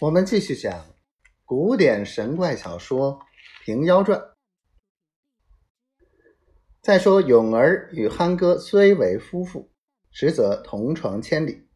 [0.00, 0.94] 我们继续讲
[1.44, 3.18] 古典神怪小说
[3.64, 4.16] 《平妖传》。
[6.80, 9.72] 再说勇儿与憨哥虽为夫妇，
[10.12, 11.66] 实则同床千里。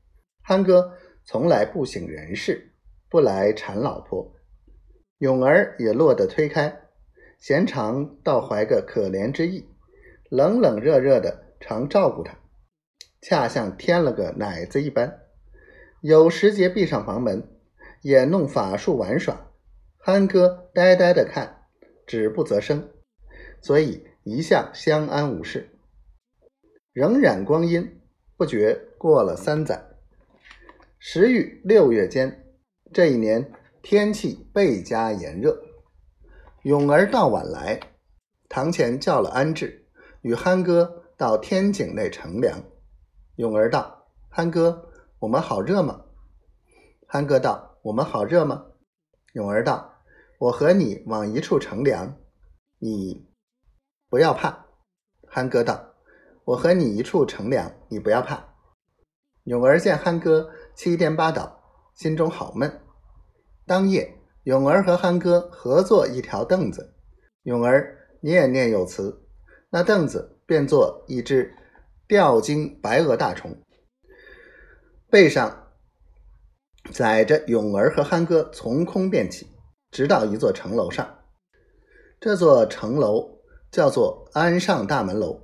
[0.40, 2.72] 憨哥从来不省人事，
[3.08, 4.32] 不来缠老婆，
[5.18, 6.80] 勇儿也落得推开，
[7.40, 9.68] 闲常倒怀个可怜之意，
[10.30, 12.38] 冷冷热热的常照顾他，
[13.20, 15.22] 恰像添了个奶子一般。
[16.02, 17.52] 有时节闭上房门。
[18.02, 19.50] 也弄法术玩耍，
[19.96, 21.66] 憨哥呆呆的看，
[22.06, 22.90] 止不择声，
[23.60, 25.70] 所以一向相安无事。
[26.92, 28.00] 仍然光阴
[28.36, 29.82] 不觉过了三载，
[30.98, 32.44] 时遇六月间，
[32.92, 35.62] 这一年天气倍加炎热。
[36.62, 37.80] 永儿到晚来，
[38.48, 39.86] 堂前叫了安置，
[40.22, 42.62] 与憨哥到天井内乘凉。
[43.36, 46.05] 永儿道：“憨哥，我们好热吗？”
[47.06, 47.71] 憨哥道。
[47.82, 48.66] 我们好热吗？
[49.32, 50.04] 勇儿道
[50.38, 52.16] ：“我和你往一处乘凉，
[52.78, 53.27] 你
[54.08, 54.66] 不要怕。”
[55.27, 55.92] 憨哥道
[56.47, 58.55] ：“我和你一处乘凉，你不要怕。”
[59.44, 61.60] 勇儿见憨哥七颠八倒，
[61.97, 62.80] 心中好闷。
[63.66, 66.94] 当夜，勇儿和憨哥合坐一条凳子，
[67.42, 69.27] 勇儿念念有词，
[69.70, 71.53] 那凳子便做一只
[72.06, 73.60] 吊睛白额大虫，
[75.10, 75.61] 背上。
[76.91, 79.47] 载着勇儿和憨哥从空便起，
[79.91, 81.19] 直到一座城楼上。
[82.20, 83.38] 这座城楼
[83.70, 85.41] 叫做安上大门楼。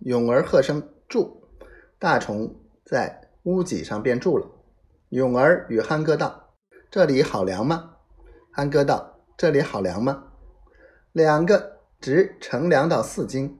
[0.00, 1.48] 勇儿喝声住，
[1.98, 4.46] 大虫在屋脊上便住了。
[5.10, 6.54] 勇儿与憨哥道
[6.90, 7.96] ：“这里好凉吗？”
[8.50, 10.24] 憨哥道：“这里好凉吗？”
[11.12, 13.58] 两个直乘凉到四更。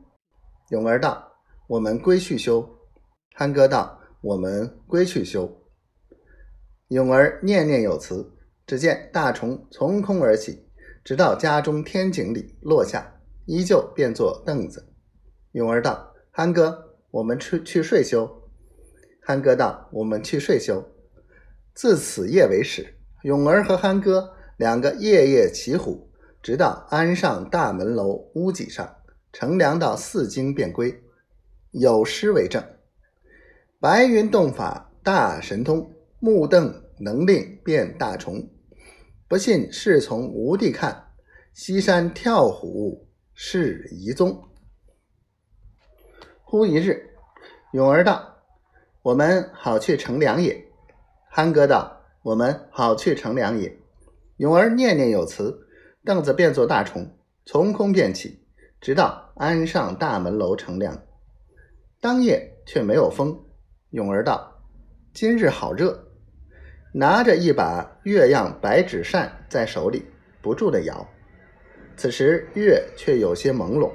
[0.70, 1.32] 勇儿道
[1.68, 2.66] ：“我们归去休。”
[3.34, 5.50] 憨哥道：“我们归去休。”
[6.90, 8.32] 永儿念念有词，
[8.66, 10.66] 只见大虫从空而起，
[11.04, 14.88] 直到家中天井里落下，依旧变作凳子。
[15.52, 18.28] 永儿道：“憨哥，我们去去睡休。”
[19.22, 20.84] 憨哥道：“我们去睡休。”
[21.74, 26.10] 自此夜为始，永儿和憨哥两个夜夜骑虎，
[26.42, 28.96] 直到安上大门楼屋脊上
[29.32, 31.00] 乘凉到四更便归。
[31.70, 32.60] 有诗为证
[33.78, 35.88] ：“白云洞法大神通。”
[36.22, 38.46] 目瞪能令变大虫，
[39.26, 41.12] 不信是从无地看，
[41.54, 44.44] 西山跳虎是遗踪。
[46.44, 47.08] 忽一日，
[47.72, 48.36] 永儿道
[49.00, 50.62] ：“我们好去乘凉也。”
[51.30, 53.74] 憨哥道：“我们好去乘凉也。”
[54.36, 55.66] 永儿念念有词，
[56.04, 57.16] 凳子变作大虫，
[57.46, 58.44] 从空便起，
[58.78, 61.02] 直到安上大门楼乘凉。
[61.98, 63.42] 当夜却没有风。
[63.88, 64.60] 永儿道
[65.14, 66.08] ：“今日好热。”
[66.92, 70.04] 拿着一把月样白纸扇在手里，
[70.42, 71.08] 不住的摇。
[71.96, 73.92] 此时月却有些朦胧，